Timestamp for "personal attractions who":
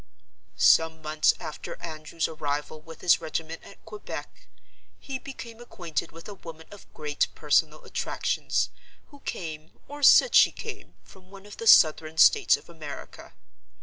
7.35-9.19